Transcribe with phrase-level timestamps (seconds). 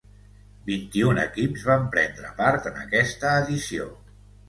[0.69, 3.91] Vint-i-un equips van prendre part en aquesta edició.